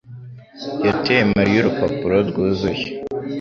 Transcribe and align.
yateye 0.87 1.23
Mariya 1.35 1.57
urupapuro 1.61 2.17
rwuzuye. 2.29 2.83